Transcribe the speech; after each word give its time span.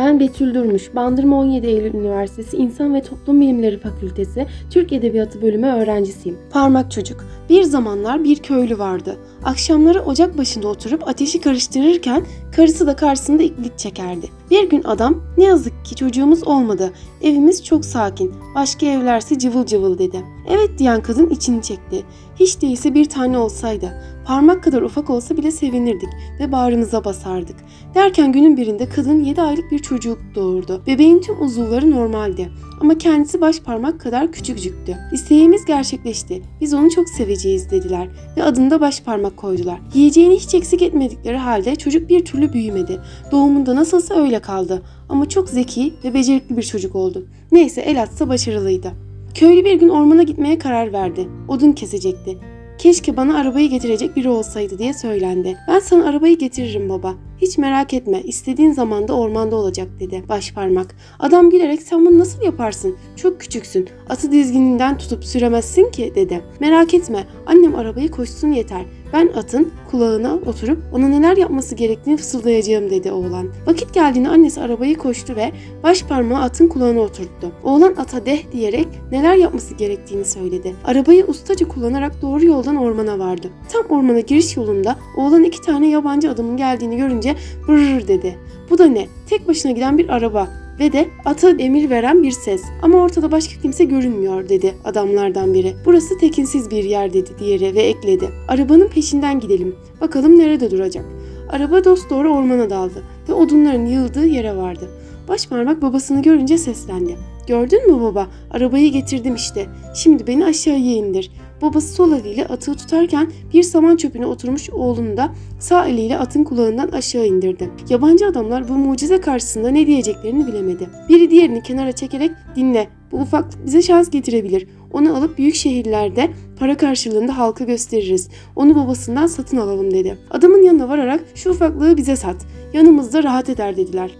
Ben 0.00 0.20
Betül 0.20 0.54
Durmuş, 0.54 0.94
Bandırma 0.94 1.38
17 1.38 1.66
Eylül 1.66 1.94
Üniversitesi 1.94 2.56
İnsan 2.56 2.94
ve 2.94 3.02
Toplum 3.02 3.40
Bilimleri 3.40 3.78
Fakültesi 3.78 4.46
Türk 4.70 4.92
Edebiyatı 4.92 5.42
Bölümü 5.42 5.66
öğrencisiyim. 5.66 6.38
Parmak 6.50 6.90
çocuk. 6.90 7.24
Bir 7.48 7.62
zamanlar 7.62 8.24
bir 8.24 8.36
köylü 8.36 8.78
vardı. 8.78 9.16
Akşamları 9.44 10.02
ocak 10.02 10.38
başında 10.38 10.68
oturup 10.68 11.08
ateşi 11.08 11.40
karıştırırken 11.40 12.22
karısı 12.56 12.86
da 12.86 12.96
karşısında 12.96 13.42
iklik 13.42 13.78
çekerdi. 13.78 14.30
Bir 14.50 14.70
gün 14.70 14.82
adam 14.84 15.22
ne 15.38 15.44
yazık 15.44 15.84
ki 15.84 15.94
çocuğumuz 15.94 16.46
olmadı. 16.46 16.92
Evimiz 17.22 17.64
çok 17.64 17.84
sakin. 17.84 18.34
Başka 18.54 18.86
evlerse 18.86 19.38
cıvıl 19.38 19.66
cıvıl 19.66 19.98
dedi. 19.98 20.24
Evet 20.48 20.78
diyen 20.78 21.02
kadın 21.02 21.30
içini 21.30 21.62
çekti. 21.62 22.04
Hiç 22.40 22.62
değilse 22.62 22.94
bir 22.94 23.04
tane 23.04 23.38
olsaydı. 23.38 24.02
Parmak 24.26 24.64
kadar 24.64 24.82
ufak 24.82 25.10
olsa 25.10 25.36
bile 25.36 25.50
sevinirdik 25.50 26.08
ve 26.40 26.52
bağrımıza 26.52 27.04
basardık. 27.04 27.56
Derken 27.94 28.32
günün 28.32 28.56
birinde 28.56 28.88
kadın 28.88 29.24
7 29.24 29.42
aylık 29.42 29.72
bir 29.72 29.78
çocuk 29.78 30.18
doğurdu. 30.34 30.82
Bebeğin 30.86 31.20
tüm 31.20 31.42
uzuvları 31.42 31.90
normaldi 31.90 32.50
ama 32.80 32.98
kendisi 32.98 33.40
baş 33.40 33.60
parmak 33.60 34.00
kadar 34.00 34.32
küçücüktü. 34.32 34.96
İsteğimiz 35.12 35.64
gerçekleşti. 35.64 36.42
Biz 36.60 36.74
onu 36.74 36.90
çok 36.90 37.08
seveceğiz 37.08 37.70
dediler 37.70 38.08
ve 38.36 38.42
adını 38.42 38.70
da 38.70 38.80
baş 38.80 39.00
parmak 39.00 39.36
koydular. 39.36 39.80
Yiyeceğini 39.94 40.34
hiç 40.34 40.54
eksik 40.54 40.82
etmedikleri 40.82 41.36
halde 41.36 41.76
çocuk 41.76 42.08
bir 42.08 42.24
türlü 42.24 42.39
büyümedi. 42.52 43.00
Doğumunda 43.32 43.76
nasılsa 43.76 44.14
öyle 44.14 44.38
kaldı 44.38 44.82
ama 45.08 45.28
çok 45.28 45.48
zeki 45.48 45.94
ve 46.04 46.14
becerikli 46.14 46.56
bir 46.56 46.62
çocuk 46.62 46.96
oldu. 46.96 47.26
Neyse 47.52 47.80
el 47.80 48.02
atsa 48.02 48.28
başarılıydı. 48.28 48.92
Köylü 49.34 49.64
bir 49.64 49.74
gün 49.74 49.88
ormana 49.88 50.22
gitmeye 50.22 50.58
karar 50.58 50.92
verdi. 50.92 51.28
Odun 51.48 51.72
kesecekti. 51.72 52.38
Keşke 52.78 53.16
bana 53.16 53.36
arabayı 53.38 53.70
getirecek 53.70 54.16
biri 54.16 54.28
olsaydı 54.28 54.78
diye 54.78 54.94
söylendi. 54.94 55.58
Ben 55.68 55.78
sana 55.78 56.04
arabayı 56.04 56.38
getiririm 56.38 56.88
baba. 56.88 57.14
Hiç 57.40 57.58
merak 57.58 57.94
etme 57.94 58.22
istediğin 58.22 58.72
zaman 58.72 59.08
da 59.08 59.18
ormanda 59.18 59.56
olacak 59.56 59.88
dedi 60.00 60.22
baş 60.28 60.52
parmak. 60.52 60.94
Adam 61.18 61.50
gülerek 61.50 61.82
sen 61.82 62.06
bunu 62.06 62.18
nasıl 62.18 62.42
yaparsın? 62.42 62.96
Çok 63.16 63.40
küçüksün. 63.40 63.88
Atı 64.08 64.32
dizgininden 64.32 64.98
tutup 64.98 65.24
süremezsin 65.24 65.90
ki 65.90 66.12
dedi. 66.14 66.42
Merak 66.60 66.94
etme 66.94 67.26
annem 67.46 67.74
arabayı 67.74 68.10
koşsun 68.10 68.52
yeter. 68.52 68.82
Ben 69.12 69.28
atın 69.36 69.72
kulağına 69.90 70.34
oturup 70.34 70.78
ona 70.92 71.08
neler 71.08 71.36
yapması 71.36 71.74
gerektiğini 71.74 72.16
fısıldayacağım 72.16 72.90
dedi 72.90 73.12
oğlan. 73.12 73.48
Vakit 73.66 73.94
geldiğinde 73.94 74.28
annesi 74.28 74.60
arabayı 74.60 74.98
koştu 74.98 75.36
ve 75.36 75.52
baş 75.82 76.04
parmağı 76.04 76.42
atın 76.42 76.68
kulağına 76.68 77.00
oturttu. 77.00 77.52
Oğlan 77.64 77.94
ata 77.96 78.26
deh 78.26 78.52
diyerek 78.52 78.88
neler 79.12 79.34
yapması 79.34 79.74
gerektiğini 79.74 80.24
söyledi. 80.24 80.74
Arabayı 80.84 81.24
ustaca 81.26 81.68
kullanarak 81.68 82.22
doğru 82.22 82.46
yoldan 82.46 82.76
ormana 82.76 83.18
vardı. 83.18 83.50
Tam 83.68 83.98
ormana 83.98 84.20
giriş 84.20 84.56
yolunda 84.56 84.96
oğlan 85.16 85.44
iki 85.44 85.62
tane 85.62 85.88
yabancı 85.88 86.30
adamın 86.30 86.56
geldiğini 86.56 86.96
görünce 86.96 87.29
brrr 87.68 88.08
dedi. 88.08 88.38
Bu 88.70 88.78
da 88.78 88.86
ne? 88.86 89.06
Tek 89.30 89.48
başına 89.48 89.72
giden 89.72 89.98
bir 89.98 90.08
araba 90.08 90.48
ve 90.80 90.92
de 90.92 91.08
ata 91.24 91.50
emir 91.50 91.90
veren 91.90 92.22
bir 92.22 92.30
ses. 92.30 92.62
Ama 92.82 92.98
ortada 92.98 93.32
başka 93.32 93.62
kimse 93.62 93.84
görünmüyor 93.84 94.48
dedi 94.48 94.74
adamlardan 94.84 95.54
biri. 95.54 95.74
Burası 95.84 96.18
tekinsiz 96.18 96.70
bir 96.70 96.84
yer 96.84 97.12
dedi 97.12 97.30
diğeri 97.38 97.74
ve 97.74 97.82
ekledi. 97.82 98.28
Arabanın 98.48 98.88
peşinden 98.88 99.40
gidelim. 99.40 99.76
Bakalım 100.00 100.38
nerede 100.38 100.70
duracak. 100.70 101.04
Araba 101.48 101.84
dost 101.84 102.10
doğru 102.10 102.34
ormana 102.34 102.70
daldı 102.70 103.02
ve 103.28 103.32
odunların 103.32 103.86
yığıldığı 103.86 104.26
yere 104.26 104.56
vardı. 104.56 104.90
Başparmak 105.28 105.82
babasını 105.82 106.22
görünce 106.22 106.58
seslendi. 106.58 107.16
Gördün 107.46 107.92
mü 107.92 108.02
baba? 108.02 108.28
Arabayı 108.50 108.92
getirdim 108.92 109.34
işte. 109.34 109.66
Şimdi 109.94 110.26
beni 110.26 110.44
aşağıya 110.44 110.94
indir. 110.94 111.30
Babası 111.62 111.94
sol 111.94 112.12
eliyle 112.12 112.46
atığı 112.46 112.74
tutarken 112.74 113.30
bir 113.54 113.62
saman 113.62 113.96
çöpüne 113.96 114.26
oturmuş 114.26 114.70
oğlunu 114.70 115.16
da 115.16 115.32
sağ 115.58 115.86
eliyle 115.86 116.18
atın 116.18 116.44
kulağından 116.44 116.88
aşağı 116.88 117.26
indirdi. 117.26 117.70
Yabancı 117.88 118.26
adamlar 118.26 118.68
bu 118.68 118.72
mucize 118.72 119.20
karşısında 119.20 119.70
ne 119.70 119.86
diyeceklerini 119.86 120.46
bilemedi. 120.46 120.90
Biri 121.08 121.30
diğerini 121.30 121.62
kenara 121.62 121.92
çekerek 121.92 122.30
dinle 122.56 122.88
bu 123.12 123.16
ufaklık 123.16 123.66
bize 123.66 123.82
şans 123.82 124.10
getirebilir. 124.10 124.68
Onu 124.92 125.16
alıp 125.16 125.38
büyük 125.38 125.54
şehirlerde 125.54 126.30
para 126.58 126.76
karşılığında 126.76 127.38
halka 127.38 127.64
gösteririz. 127.64 128.28
Onu 128.56 128.74
babasından 128.74 129.26
satın 129.26 129.56
alalım 129.56 129.90
dedi. 129.90 130.18
Adamın 130.30 130.62
yanına 130.62 130.88
vararak 130.88 131.24
şu 131.34 131.50
ufaklığı 131.50 131.96
bize 131.96 132.16
sat. 132.16 132.36
Yanımızda 132.72 133.22
rahat 133.22 133.48
eder 133.48 133.76
dediler. 133.76 134.10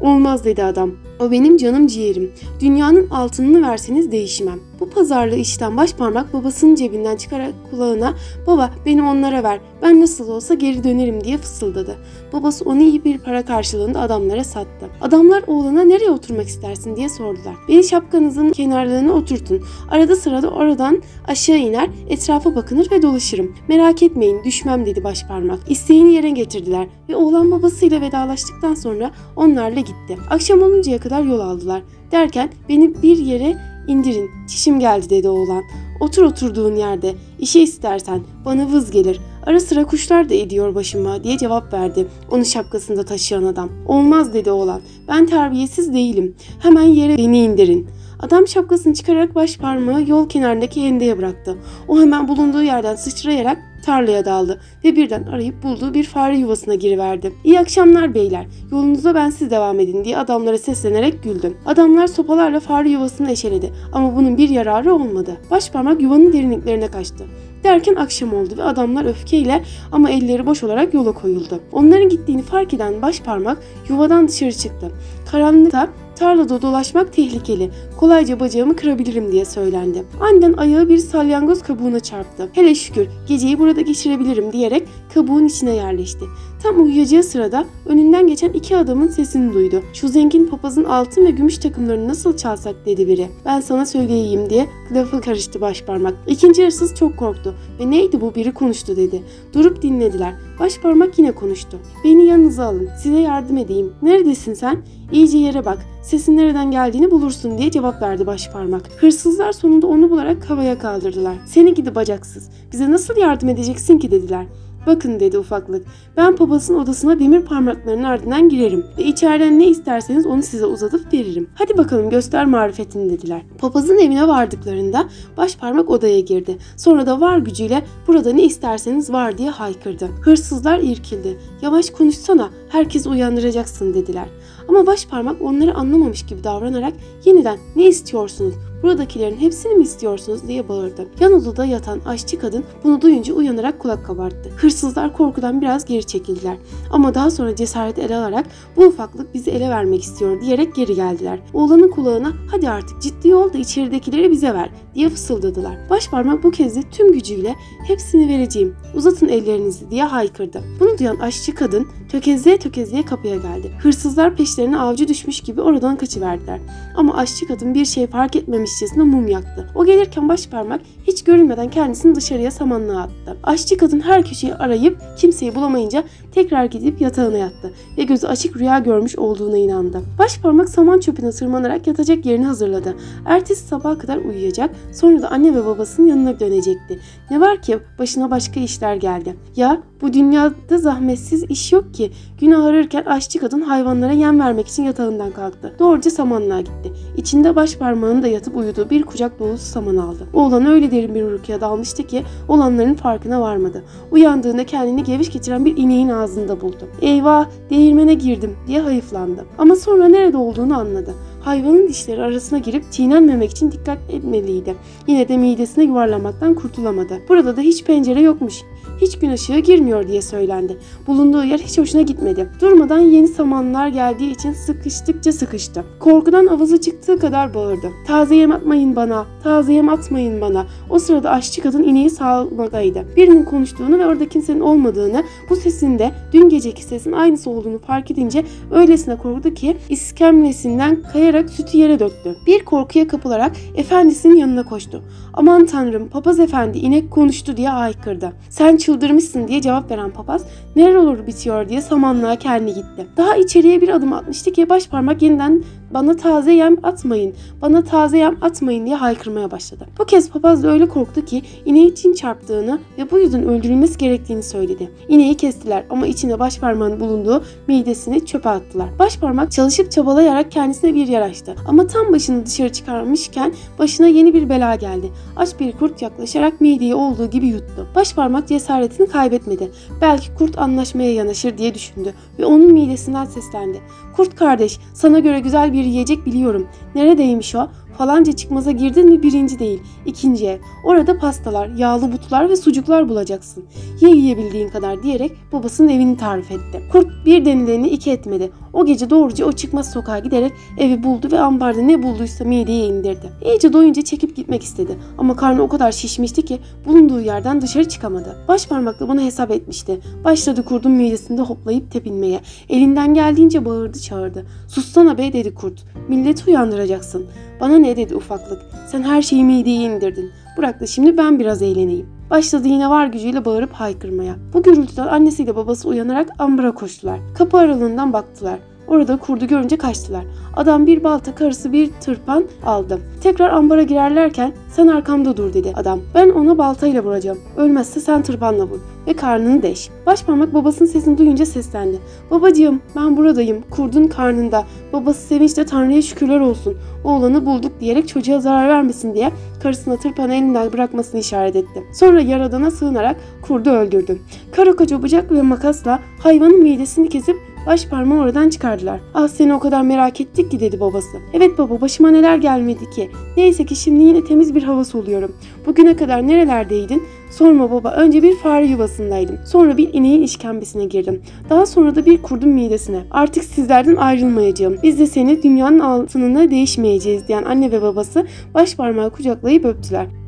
Olmaz 0.00 0.44
dedi 0.44 0.64
adam. 0.64 1.09
O 1.20 1.30
benim 1.30 1.56
canım 1.56 1.86
ciğerim. 1.86 2.32
Dünyanın 2.60 3.10
altınını 3.10 3.68
verseniz 3.68 4.12
değişmem. 4.12 4.60
Bu 4.80 4.90
pazarlığı 4.90 5.36
işten 5.36 5.76
baş 5.76 5.94
parmak 5.94 6.32
babasının 6.32 6.74
cebinden 6.74 7.16
çıkarak 7.16 7.52
kulağına 7.70 8.14
baba 8.46 8.70
beni 8.86 9.02
onlara 9.02 9.42
ver 9.42 9.60
ben 9.82 10.00
nasıl 10.00 10.28
olsa 10.28 10.54
geri 10.54 10.84
dönerim 10.84 11.24
diye 11.24 11.38
fısıldadı. 11.38 11.96
Babası 12.32 12.64
onu 12.64 12.82
iyi 12.82 13.04
bir 13.04 13.18
para 13.18 13.44
karşılığında 13.44 14.00
adamlara 14.00 14.44
sattı. 14.44 14.86
Adamlar 15.00 15.42
oğlana 15.46 15.82
nereye 15.82 16.10
oturmak 16.10 16.46
istersin 16.46 16.96
diye 16.96 17.08
sordular. 17.08 17.54
Beni 17.68 17.84
şapkanızın 17.84 18.50
kenarlarına 18.50 19.12
oturtun. 19.12 19.62
Arada 19.90 20.16
sırada 20.16 20.50
oradan 20.50 21.02
aşağı 21.28 21.58
iner 21.58 21.90
etrafa 22.08 22.54
bakınır 22.54 22.90
ve 22.90 23.02
dolaşırım. 23.02 23.56
Merak 23.68 24.02
etmeyin 24.02 24.44
düşmem 24.44 24.86
dedi 24.86 25.04
baş 25.04 25.26
parmak. 25.26 25.58
İsteğini 25.68 26.14
yerine 26.14 26.30
getirdiler 26.30 26.86
ve 27.08 27.16
oğlan 27.16 27.50
babasıyla 27.50 28.00
vedalaştıktan 28.00 28.74
sonra 28.74 29.10
onlarla 29.36 29.80
gitti. 29.80 30.18
Akşam 30.30 30.62
oluncaya 30.62 30.98
kadar 30.98 31.09
yol 31.18 31.40
aldılar. 31.40 31.82
Derken 32.12 32.50
beni 32.68 33.02
bir 33.02 33.18
yere 33.18 33.56
indirin 33.88 34.30
çişim 34.48 34.80
geldi 34.80 35.10
dedi 35.10 35.28
oğlan. 35.28 35.62
Otur 36.00 36.22
oturduğun 36.22 36.76
yerde. 36.76 37.14
İşe 37.38 37.60
istersen. 37.60 38.20
Bana 38.44 38.72
vız 38.72 38.90
gelir. 38.90 39.20
Ara 39.46 39.60
sıra 39.60 39.84
kuşlar 39.84 40.28
da 40.28 40.34
ediyor 40.34 40.74
başıma 40.74 41.24
diye 41.24 41.38
cevap 41.38 41.72
verdi. 41.72 42.06
Onu 42.30 42.44
şapkasında 42.44 43.04
taşıyan 43.04 43.44
adam. 43.44 43.68
Olmaz 43.86 44.34
dedi 44.34 44.50
oğlan. 44.50 44.80
Ben 45.08 45.26
terbiyesiz 45.26 45.94
değilim. 45.94 46.34
Hemen 46.58 46.82
yere 46.82 47.18
beni 47.18 47.38
indirin. 47.38 47.88
Adam 48.20 48.48
şapkasını 48.48 48.94
çıkararak 48.94 49.34
baş 49.34 49.56
parmağı 49.56 50.08
yol 50.08 50.28
kenarındaki 50.28 50.86
hendeye 50.86 51.18
bıraktı. 51.18 51.56
O 51.88 52.00
hemen 52.00 52.28
bulunduğu 52.28 52.62
yerden 52.62 52.96
sıçrayarak 52.96 53.58
tarlaya 53.82 54.24
daldı 54.24 54.60
ve 54.84 54.96
birden 54.96 55.22
arayıp 55.22 55.62
bulduğu 55.62 55.94
bir 55.94 56.04
fare 56.04 56.38
yuvasına 56.38 56.74
giriverdi. 56.74 57.32
İyi 57.44 57.60
akşamlar 57.60 58.14
beyler, 58.14 58.46
yolunuza 58.72 59.14
ben 59.14 59.30
siz 59.30 59.50
devam 59.50 59.80
edin 59.80 60.04
diye 60.04 60.18
adamlara 60.18 60.58
seslenerek 60.58 61.22
güldüm. 61.22 61.56
Adamlar 61.66 62.06
sopalarla 62.06 62.60
fare 62.60 62.88
yuvasını 62.88 63.30
eşeledi 63.30 63.72
ama 63.92 64.16
bunun 64.16 64.36
bir 64.36 64.48
yararı 64.48 64.94
olmadı. 64.94 65.36
Başparmak 65.50 66.02
yuvanın 66.02 66.32
derinliklerine 66.32 66.88
kaçtı. 66.90 67.24
Derken 67.64 67.94
akşam 67.94 68.34
oldu 68.34 68.54
ve 68.56 68.62
adamlar 68.62 69.04
öfkeyle 69.04 69.62
ama 69.92 70.10
elleri 70.10 70.46
boş 70.46 70.64
olarak 70.64 70.94
yola 70.94 71.12
koyuldu. 71.12 71.60
Onların 71.72 72.08
gittiğini 72.08 72.42
fark 72.42 72.74
eden 72.74 73.02
başparmak 73.02 73.58
yuvadan 73.88 74.28
dışarı 74.28 74.52
çıktı. 74.52 74.90
Karanlıkta 75.30 75.88
tarlada 76.20 76.62
dolaşmak 76.62 77.12
tehlikeli. 77.12 77.70
Kolayca 77.96 78.40
bacağımı 78.40 78.76
kırabilirim 78.76 79.32
diye 79.32 79.44
söylendi. 79.44 80.04
Aniden 80.20 80.52
ayağı 80.52 80.88
bir 80.88 80.98
salyangoz 80.98 81.62
kabuğuna 81.62 82.00
çarptı. 82.00 82.50
Hele 82.52 82.74
şükür 82.74 83.08
geceyi 83.28 83.58
burada 83.58 83.80
geçirebilirim 83.80 84.52
diyerek 84.52 84.88
kabuğun 85.14 85.46
içine 85.46 85.74
yerleşti. 85.74 86.24
Tam 86.62 86.84
uyuyacağı 86.84 87.22
sırada 87.22 87.64
önünden 87.86 88.26
geçen 88.26 88.52
iki 88.52 88.76
adamın 88.76 89.08
sesini 89.08 89.54
duydu. 89.54 89.82
Şu 89.92 90.08
zengin 90.08 90.46
papazın 90.46 90.84
altın 90.84 91.26
ve 91.26 91.30
gümüş 91.30 91.58
takımlarını 91.58 92.08
nasıl 92.08 92.36
çalsak 92.36 92.86
dedi 92.86 93.08
biri. 93.08 93.28
Ben 93.44 93.60
sana 93.60 93.86
söyleyeyim 93.86 94.50
diye 94.50 94.66
lafa 94.94 95.20
karıştı 95.20 95.60
başparmak. 95.60 96.14
İkinci 96.26 96.64
hırsız 96.64 96.94
çok 96.94 97.16
korktu 97.16 97.54
ve 97.80 97.90
neydi 97.90 98.20
bu 98.20 98.34
biri 98.34 98.54
konuştu 98.54 98.96
dedi. 98.96 99.22
Durup 99.52 99.82
dinlediler. 99.82 100.34
Başparmak 100.60 101.18
yine 101.18 101.32
konuştu. 101.32 101.78
Beni 102.04 102.26
yanınıza 102.26 102.64
alın 102.64 102.88
size 103.02 103.20
yardım 103.20 103.56
edeyim. 103.56 103.92
Neredesin 104.02 104.54
sen? 104.54 104.82
İyice 105.12 105.38
yere 105.38 105.64
bak. 105.64 105.78
Sesin 106.02 106.36
nereden 106.36 106.70
geldiğini 106.70 107.10
bulursun 107.10 107.58
diye 107.58 107.70
cevap 107.70 108.02
verdi 108.02 108.26
başparmak. 108.26 108.82
Hırsızlar 108.96 109.52
sonunda 109.52 109.86
onu 109.86 110.10
bularak 110.10 110.50
havaya 110.50 110.78
kaldırdılar. 110.78 111.34
Seni 111.46 111.74
gidi 111.74 111.94
bacaksız. 111.94 112.50
Bize 112.72 112.90
nasıl 112.90 113.16
yardım 113.16 113.48
edeceksin 113.48 113.98
ki 113.98 114.10
dediler. 114.10 114.46
Bakın 114.86 115.20
dedi 115.20 115.38
ufaklık. 115.38 115.86
Ben 116.16 116.36
papazın 116.36 116.74
odasına 116.74 117.18
demir 117.18 117.40
parmaklarının 117.40 118.02
ardından 118.02 118.48
girerim 118.48 118.84
ve 118.98 119.04
içeriden 119.04 119.58
ne 119.58 119.66
isterseniz 119.66 120.26
onu 120.26 120.42
size 120.42 120.66
uzatıp 120.66 121.12
veririm. 121.12 121.50
Hadi 121.54 121.78
bakalım 121.78 122.10
göster 122.10 122.44
marifetini 122.44 123.10
dediler. 123.10 123.42
Papazın 123.58 123.98
evine 123.98 124.28
vardıklarında 124.28 125.08
baş 125.36 125.56
parmak 125.56 125.90
odaya 125.90 126.20
girdi. 126.20 126.58
Sonra 126.76 127.06
da 127.06 127.20
var 127.20 127.38
gücüyle 127.38 127.84
burada 128.06 128.32
ne 128.32 128.42
isterseniz 128.42 129.12
var 129.12 129.38
diye 129.38 129.50
haykırdı. 129.50 130.06
Hırsızlar 130.06 130.78
irkildi. 130.78 131.38
Yavaş 131.62 131.90
konuşsana 131.90 132.50
herkes 132.68 133.06
uyandıracaksın 133.06 133.94
dediler. 133.94 134.28
Ama 134.68 134.86
baş 134.86 135.06
parmak 135.06 135.42
onları 135.42 135.74
anlamamış 135.74 136.26
gibi 136.26 136.44
davranarak 136.44 136.92
yeniden 137.24 137.58
ne 137.76 137.86
istiyorsunuz 137.86 138.54
Buradakilerin 138.82 139.36
hepsini 139.36 139.74
mi 139.74 139.82
istiyorsunuz 139.82 140.48
diye 140.48 140.68
bağırdı. 140.68 141.08
Yan 141.20 141.32
odada 141.32 141.64
yatan 141.64 142.00
aşçı 142.06 142.38
kadın 142.38 142.64
bunu 142.84 143.00
duyunca 143.00 143.34
uyanarak 143.34 143.78
kulak 143.78 144.06
kabarttı. 144.06 144.50
Hırsızlar 144.56 145.16
korkudan 145.16 145.60
biraz 145.60 145.84
geri 145.84 146.04
çekildiler. 146.04 146.56
Ama 146.90 147.14
daha 147.14 147.30
sonra 147.30 147.56
cesaret 147.56 147.98
ele 147.98 148.16
alarak 148.16 148.46
bu 148.76 148.84
ufaklık 148.84 149.34
bizi 149.34 149.50
ele 149.50 149.68
vermek 149.68 150.02
istiyor 150.02 150.40
diyerek 150.40 150.74
geri 150.74 150.94
geldiler. 150.94 151.40
Oğlanın 151.52 151.90
kulağına 151.90 152.32
hadi 152.50 152.70
artık 152.70 153.02
ciddi 153.02 153.34
ol 153.34 153.52
da 153.52 153.58
içeridekileri 153.58 154.30
bize 154.30 154.54
ver 154.54 154.70
diye 154.94 155.08
fısıldadılar. 155.08 155.90
Başparmak 155.90 156.44
bu 156.44 156.50
kez 156.50 156.76
de 156.76 156.82
tüm 156.90 157.12
gücüyle 157.12 157.54
hepsini 157.86 158.28
vereceğim 158.28 158.76
uzatın 158.94 159.28
ellerinizi 159.28 159.90
diye 159.90 160.04
haykırdı. 160.04 160.62
Bunu 160.80 160.98
duyan 160.98 161.16
aşçı 161.16 161.54
kadın 161.54 161.86
tökezleye 162.10 162.58
tökezleye 162.58 163.04
kapıya 163.04 163.36
geldi. 163.36 163.72
Hırsızlar 163.82 164.36
peşlerine 164.36 164.78
avcı 164.78 165.08
düşmüş 165.08 165.40
gibi 165.40 165.60
oradan 165.60 165.96
kaçıverdiler. 165.96 166.60
Ama 166.96 167.16
aşçı 167.16 167.46
kadın 167.46 167.74
bir 167.74 167.84
şey 167.84 168.06
fark 168.06 168.36
etmemişçesine 168.70 169.02
mum 169.02 169.28
yaktı. 169.28 169.66
O 169.74 169.84
gelirken 169.84 170.28
başparmak 170.28 170.80
hiç 171.06 171.24
görünmeden 171.24 171.70
kendisini 171.70 172.14
dışarıya 172.14 172.50
samanlığa 172.50 173.02
attı. 173.02 173.36
Aşçı 173.42 173.76
kadın 173.76 174.00
her 174.00 174.24
köşeyi 174.24 174.54
arayıp 174.54 174.98
kimseyi 175.16 175.54
bulamayınca 175.54 176.04
tekrar 176.32 176.64
gidip 176.64 177.00
yatağına 177.00 177.38
yattı 177.38 177.72
ve 177.98 178.02
gözü 178.02 178.26
açık 178.26 178.56
rüya 178.56 178.78
görmüş 178.78 179.16
olduğuna 179.16 179.58
inandı. 179.58 180.02
Başparmak 180.18 180.68
saman 180.68 181.00
çöpüne 181.00 181.30
tırmanarak 181.30 181.86
yatacak 181.86 182.26
yerini 182.26 182.46
hazırladı. 182.46 182.94
Ertesi 183.26 183.66
sabaha 183.66 183.98
kadar 183.98 184.16
uyuyacak, 184.16 184.70
sonra 184.92 185.22
da 185.22 185.30
anne 185.30 185.54
ve 185.54 185.66
babasının 185.66 186.06
yanına 186.06 186.40
dönecekti. 186.40 187.00
Ne 187.30 187.40
var 187.40 187.62
ki 187.62 187.78
başına 187.98 188.30
başka 188.30 188.60
işler 188.60 188.96
geldi. 188.96 189.36
Ya 189.56 189.82
bu 190.00 190.12
dünyada 190.12 190.78
zahmetsiz 190.78 191.42
iş 191.42 191.72
yok 191.72 191.94
ki. 191.94 192.10
Gün 192.40 192.50
ağrırken 192.50 193.04
aşçı 193.04 193.38
kadın 193.38 193.60
hayvanlara 193.60 194.12
yem 194.12 194.40
vermek 194.40 194.68
için 194.68 194.82
yatağından 194.82 195.30
kalktı. 195.30 195.74
Doğruca 195.78 196.10
samanlığa 196.10 196.60
gitti. 196.60 196.92
İçinde 197.16 197.56
baş 197.56 197.76
parmağında 197.76 198.26
yatıp 198.26 198.56
uyuduğu 198.60 198.90
bir 198.90 199.02
kucak 199.02 199.38
dolusu 199.38 199.64
saman 199.64 199.96
aldı. 199.96 200.26
Oğlan 200.32 200.66
öyle 200.66 200.90
derin 200.90 201.14
bir 201.14 201.22
uykuya 201.22 201.60
dalmıştı 201.60 202.02
ki 202.06 202.22
olanların 202.48 202.94
farkına 202.94 203.40
varmadı. 203.40 203.84
Uyandığında 204.10 204.66
kendini 204.66 205.04
geviş 205.04 205.30
getiren 205.30 205.64
bir 205.64 205.76
ineğin 205.76 206.08
ağzında 206.08 206.60
buldu. 206.60 206.88
Eyvah 207.02 207.46
değirmene 207.70 208.14
girdim 208.14 208.56
diye 208.66 208.80
hayıflandı. 208.80 209.44
Ama 209.58 209.76
sonra 209.76 210.08
nerede 210.08 210.36
olduğunu 210.36 210.78
anladı. 210.78 211.14
Hayvanın 211.40 211.88
dişleri 211.88 212.22
arasına 212.22 212.58
girip 212.58 212.92
çiğnenmemek 212.92 213.50
için 213.50 213.72
dikkat 213.72 213.98
etmeliydi. 214.10 214.74
Yine 215.06 215.28
de 215.28 215.36
midesine 215.36 215.84
yuvarlamaktan 215.84 216.54
kurtulamadı. 216.54 217.18
Burada 217.28 217.56
da 217.56 217.60
hiç 217.60 217.84
pencere 217.84 218.20
yokmuş. 218.20 218.62
Hiç 219.00 219.18
gün 219.18 219.30
ışığı 219.30 219.58
girmiyor 219.58 220.08
diye 220.08 220.22
söylendi. 220.22 220.76
Bulunduğu 221.06 221.44
yer 221.44 221.58
hiç 221.58 221.78
hoşuna 221.78 222.02
gitmedi. 222.02 222.48
Durmadan 222.60 223.00
yeni 223.00 223.28
samanlar 223.28 223.88
geldiği 223.88 224.30
için 224.30 224.52
sıkıştıkça 224.52 225.32
sıkıştı. 225.32 225.84
Korkudan 226.00 226.46
avazı 226.46 226.80
çıktığı 226.80 227.18
kadar 227.18 227.54
bağırdı. 227.54 227.90
Taze 228.06 228.34
yem 228.36 228.52
atmayın 228.52 228.96
bana, 228.96 229.26
taze 229.42 229.72
yem 229.72 229.88
atmayın 229.88 230.40
bana. 230.40 230.66
O 230.90 230.98
sırada 230.98 231.30
aşçı 231.30 231.62
kadın 231.62 231.82
ineği 231.82 232.10
sağlamadaydı. 232.10 233.04
Birinin 233.16 233.44
konuştuğunu 233.44 233.98
ve 233.98 234.06
orada 234.06 234.28
kimsenin 234.28 234.60
olmadığını, 234.60 235.24
bu 235.50 235.56
sesin 235.56 235.98
de 235.98 236.12
dün 236.32 236.48
geceki 236.48 236.84
sesin 236.84 237.12
aynısı 237.12 237.50
olduğunu 237.50 237.78
fark 237.78 238.10
edince 238.10 238.44
öylesine 238.70 239.16
korktu 239.16 239.54
ki 239.54 239.76
iskemlesinden 239.88 241.02
kayarak 241.12 241.50
sütü 241.50 241.78
yere 241.78 241.98
döktü. 241.98 242.36
Bir 242.46 242.64
korkuya 242.64 243.08
kapılarak 243.08 243.52
efendisinin 243.74 244.36
yanına 244.36 244.62
koştu. 244.62 245.02
Aman 245.32 245.66
tanrım 245.66 246.08
papaz 246.08 246.40
efendi 246.40 246.78
inek 246.78 247.10
konuştu 247.10 247.56
diye 247.56 247.68
haykırdı. 247.68 248.32
Sen 248.50 248.76
çıldırmışsın 248.90 249.48
diye 249.48 249.62
cevap 249.62 249.90
veren 249.90 250.10
papaz 250.10 250.44
neler 250.76 250.94
olur 250.94 251.26
bitiyor 251.26 251.68
diye 251.68 251.80
samanlığa 251.80 252.36
kendi 252.36 252.74
gitti. 252.74 253.06
Daha 253.16 253.36
içeriye 253.36 253.80
bir 253.80 253.88
adım 253.88 254.12
atmıştı 254.12 254.52
ki 254.52 254.68
baş 254.68 254.88
parmak 254.88 255.22
yeniden 255.22 255.62
bana 255.94 256.16
taze 256.16 256.52
yem 256.52 256.76
atmayın, 256.82 257.34
bana 257.62 257.84
taze 257.84 258.18
yem 258.18 258.36
atmayın 258.40 258.86
diye 258.86 258.96
haykırmaya 258.96 259.50
başladı. 259.50 259.86
Bu 259.98 260.04
kez 260.04 260.30
papaz 260.30 260.62
da 260.62 260.68
öyle 260.68 260.88
korktu 260.88 261.24
ki 261.24 261.42
ineği 261.64 261.92
için 261.92 262.12
çarptığını 262.12 262.78
ve 262.98 263.10
bu 263.10 263.18
yüzden 263.18 263.44
öldürülmesi 263.44 263.98
gerektiğini 263.98 264.42
söyledi. 264.42 264.90
İneği 265.08 265.34
kestiler 265.34 265.84
ama 265.90 266.06
içinde 266.06 266.38
baş 266.38 266.58
parmağın 266.58 267.00
bulunduğu 267.00 267.42
midesini 267.68 268.26
çöpe 268.26 268.48
attılar. 268.48 268.88
Baş 268.98 269.18
parmak 269.18 269.52
çalışıp 269.52 269.90
çabalayarak 269.90 270.50
kendisine 270.50 270.94
bir 270.94 271.06
yer 271.06 271.20
açtı. 271.20 271.54
Ama 271.68 271.86
tam 271.86 272.12
başını 272.12 272.46
dışarı 272.46 272.72
çıkarmışken 272.72 273.52
başına 273.78 274.06
yeni 274.06 274.34
bir 274.34 274.48
bela 274.48 274.74
geldi. 274.74 275.10
Aç 275.36 275.48
bir 275.60 275.72
kurt 275.72 276.02
yaklaşarak 276.02 276.60
mideyi 276.60 276.94
olduğu 276.94 277.30
gibi 277.30 277.46
yuttu. 277.46 277.86
Baş 277.94 278.14
parmak 278.14 278.48
cesaretini 278.48 279.06
kaybetmedi. 279.06 279.70
Belki 280.00 280.34
kurt 280.34 280.58
anlaşmaya 280.58 281.14
yanaşır 281.14 281.58
diye 281.58 281.74
düşündü 281.74 282.14
ve 282.38 282.44
onun 282.44 282.72
midesinden 282.72 283.24
seslendi. 283.24 283.80
Kurt 284.20 284.36
kardeş 284.36 284.78
sana 284.94 285.18
göre 285.18 285.40
güzel 285.40 285.72
bir 285.72 285.84
yiyecek 285.84 286.26
biliyorum. 286.26 286.68
Neredeymiş 286.94 287.54
o? 287.54 287.68
Falanca 287.98 288.32
çıkmaza 288.32 288.70
girdin 288.70 289.08
mi 289.08 289.22
birinci 289.22 289.58
değil, 289.58 289.80
ikinci 290.06 290.46
ev. 290.46 290.58
Orada 290.84 291.18
pastalar, 291.18 291.68
yağlı 291.68 292.12
butlar 292.12 292.48
ve 292.48 292.56
sucuklar 292.56 293.08
bulacaksın. 293.08 293.64
Ye 294.00 294.10
yiyebildiğin 294.10 294.68
kadar 294.68 295.02
diyerek 295.02 295.32
babasının 295.52 295.88
evini 295.88 296.16
tarif 296.16 296.50
etti. 296.50 296.82
Kurt 296.92 297.06
bir 297.26 297.44
denileni 297.44 297.88
iki 297.88 298.10
etmedi. 298.10 298.50
O 298.72 298.86
gece 298.86 299.10
doğruca 299.10 299.46
o 299.46 299.52
çıkmaz 299.52 299.92
sokağa 299.92 300.18
giderek 300.18 300.52
evi 300.78 301.02
buldu 301.02 301.28
ve 301.32 301.40
ambarda 301.40 301.80
ne 301.80 302.02
bulduysa 302.02 302.44
mideye 302.44 302.86
indirdi. 302.86 303.32
İyice 303.44 303.72
doyunca 303.72 304.02
çekip 304.02 304.36
gitmek 304.36 304.62
istedi. 304.62 304.98
Ama 305.18 305.36
karnı 305.36 305.62
o 305.62 305.68
kadar 305.68 305.92
şişmişti 305.92 306.42
ki 306.42 306.58
bulunduğu 306.86 307.20
yerden 307.20 307.60
dışarı 307.60 307.88
çıkamadı. 307.88 308.36
Baş 308.48 308.66
parmakla 308.66 309.08
bunu 309.08 309.20
hesap 309.20 309.50
etmişti. 309.50 310.00
Başladı 310.24 310.64
kurdun 310.64 310.92
midesinde 310.92 311.42
hoplayıp 311.42 311.90
tepinmeye. 311.90 312.40
Elinden 312.68 313.14
geldiğince 313.14 313.64
bağırdı 313.64 314.00
çağırdı. 314.00 314.46
Sussana 314.68 315.18
be 315.18 315.32
dedi 315.32 315.54
kurt. 315.54 315.84
Milleti 316.08 316.50
uyandıracaksın. 316.50 317.26
Bana 317.60 317.78
ne 317.78 317.96
dedi 317.96 318.16
ufaklık. 318.16 318.62
Sen 318.86 319.02
her 319.02 319.22
şeyi 319.22 319.44
mideye 319.44 319.80
indirdin. 319.80 320.30
Bırak 320.56 320.80
da 320.80 320.86
şimdi 320.86 321.16
ben 321.16 321.38
biraz 321.38 321.62
eğleneyim. 321.62 322.06
Başladı 322.30 322.68
yine 322.68 322.90
var 322.90 323.06
gücüyle 323.06 323.44
bağırıp 323.44 323.72
haykırmaya. 323.72 324.34
Bu 324.52 324.62
gürültüden 324.62 325.06
annesiyle 325.06 325.56
babası 325.56 325.88
uyanarak 325.88 326.28
ambara 326.38 326.72
koştular. 326.72 327.18
Kapı 327.34 327.58
aralığından 327.58 328.12
baktılar. 328.12 328.58
Orada 328.90 329.16
kurdu 329.16 329.46
görünce 329.46 329.76
kaçtılar. 329.76 330.24
Adam 330.56 330.86
bir 330.86 331.04
balta 331.04 331.34
karısı 331.34 331.72
bir 331.72 331.90
tırpan 332.00 332.44
aldı. 332.64 332.98
Tekrar 333.22 333.50
ambara 333.50 333.82
girerlerken 333.82 334.52
sen 334.68 334.86
arkamda 334.86 335.36
dur 335.36 335.54
dedi 335.54 335.72
adam. 335.76 336.00
Ben 336.14 336.28
ona 336.28 336.58
baltayla 336.58 337.04
vuracağım. 337.04 337.38
Ölmezse 337.56 338.00
sen 338.00 338.22
tırpanla 338.22 338.64
vur 338.64 338.78
ve 339.06 339.12
karnını 339.12 339.62
deş. 339.62 339.90
Başparmak 340.06 340.54
babasının 340.54 340.88
sesini 340.88 341.18
duyunca 341.18 341.46
seslendi. 341.46 341.98
Babacığım 342.30 342.80
ben 342.96 343.16
buradayım 343.16 343.64
kurdun 343.70 344.04
karnında. 344.04 344.64
Babası 344.92 345.20
sevinçle 345.26 345.66
Tanrı'ya 345.66 346.02
şükürler 346.02 346.40
olsun. 346.40 346.76
Oğlanı 347.04 347.46
bulduk 347.46 347.72
diyerek 347.80 348.08
çocuğa 348.08 348.40
zarar 348.40 348.68
vermesin 348.68 349.14
diye 349.14 349.30
karısına 349.62 349.96
tırpanı 349.96 350.34
elinden 350.34 350.72
bırakmasını 350.72 351.20
işaret 351.20 351.56
etti. 351.56 351.84
Sonra 351.92 352.20
yaradana 352.20 352.70
sığınarak 352.70 353.16
kurdu 353.42 353.70
öldürdü. 353.70 354.18
Kara 354.52 354.76
koca 354.76 355.02
bıçak 355.02 355.32
ve 355.32 355.42
makasla 355.42 355.98
hayvanın 356.22 356.62
midesini 356.62 357.08
kesip 357.08 357.36
Baş 357.66 357.86
parmağı 357.86 358.18
oradan 358.18 358.48
çıkardılar. 358.48 359.00
Ah 359.14 359.28
seni 359.28 359.54
o 359.54 359.58
kadar 359.58 359.82
merak 359.82 360.20
ettik 360.20 360.50
ki 360.50 360.60
dedi 360.60 360.80
babası. 360.80 361.18
Evet 361.32 361.58
baba 361.58 361.80
başıma 361.80 362.10
neler 362.10 362.36
gelmedi 362.36 362.90
ki. 362.90 363.10
Neyse 363.36 363.66
ki 363.66 363.76
şimdi 363.76 364.04
yine 364.04 364.24
temiz 364.24 364.54
bir 364.54 364.62
hava 364.62 364.84
soluyorum. 364.84 365.36
Bugüne 365.66 365.96
kadar 365.96 366.28
nerelerdeydin? 366.28 367.02
Sorma 367.30 367.70
baba 367.70 367.90
önce 367.90 368.22
bir 368.22 368.36
fare 368.36 368.66
yuvasındaydım. 368.66 369.38
Sonra 369.46 369.76
bir 369.76 369.94
ineğin 369.94 370.22
işkembesine 370.22 370.84
girdim. 370.84 371.22
Daha 371.50 371.66
sonra 371.66 371.94
da 371.94 372.06
bir 372.06 372.22
kurdun 372.22 372.48
midesine. 372.48 373.02
Artık 373.10 373.44
sizlerden 373.44 373.96
ayrılmayacağım. 373.96 374.76
Biz 374.82 374.98
de 374.98 375.06
seni 375.06 375.42
dünyanın 375.42 375.78
altınına 375.78 376.50
değişmeyeceğiz 376.50 377.28
diyen 377.28 377.42
anne 377.42 377.72
ve 377.72 377.82
babası 377.82 378.26
baş 378.54 378.76
parmağı 378.76 379.10
kucaklayıp 379.10 379.64
öptüler. 379.64 380.19